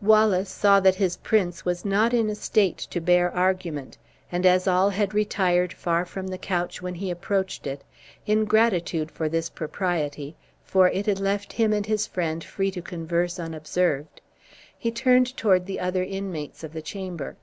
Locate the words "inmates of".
16.04-16.72